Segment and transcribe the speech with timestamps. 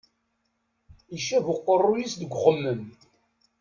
[1.15, 2.81] Icab uqeṛṛuy-is deg uxemmem.